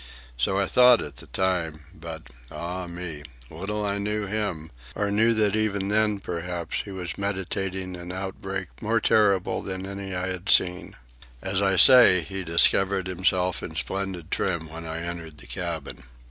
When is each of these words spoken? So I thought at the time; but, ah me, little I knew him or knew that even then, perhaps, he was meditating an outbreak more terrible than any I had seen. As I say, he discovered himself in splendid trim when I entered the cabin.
So 0.35 0.57
I 0.57 0.65
thought 0.65 0.99
at 1.03 1.17
the 1.17 1.27
time; 1.27 1.81
but, 1.93 2.31
ah 2.49 2.87
me, 2.87 3.21
little 3.51 3.85
I 3.85 3.99
knew 3.99 4.25
him 4.25 4.71
or 4.95 5.11
knew 5.11 5.35
that 5.35 5.55
even 5.55 5.89
then, 5.89 6.19
perhaps, 6.19 6.81
he 6.85 6.91
was 6.91 7.19
meditating 7.19 7.95
an 7.95 8.11
outbreak 8.11 8.81
more 8.81 8.99
terrible 8.99 9.61
than 9.61 9.85
any 9.85 10.15
I 10.15 10.25
had 10.25 10.49
seen. 10.49 10.95
As 11.43 11.61
I 11.61 11.75
say, 11.75 12.21
he 12.23 12.43
discovered 12.43 13.05
himself 13.05 13.61
in 13.61 13.75
splendid 13.75 14.31
trim 14.31 14.69
when 14.71 14.87
I 14.87 15.03
entered 15.03 15.37
the 15.37 15.45
cabin. 15.45 16.01